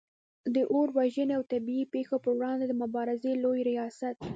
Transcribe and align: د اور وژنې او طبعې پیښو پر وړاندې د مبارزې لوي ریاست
د 0.55 0.55
اور 0.73 0.87
وژنې 0.97 1.33
او 1.37 1.43
طبعې 1.51 1.91
پیښو 1.93 2.15
پر 2.23 2.31
وړاندې 2.39 2.65
د 2.67 2.73
مبارزې 2.83 3.31
لوي 3.43 3.61
ریاست 3.69 4.17